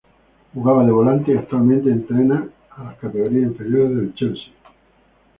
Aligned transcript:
Jugaba 0.55 0.83
de 0.83 0.91
volante 0.91 1.31
y 1.31 1.37
actualmente 1.37 1.91
entrena 1.91 2.49
a 2.71 2.85
las 2.85 2.95
categorías 2.97 3.43
inferiores 3.51 3.91
del 3.95 4.15
Chelsea. 4.15 4.51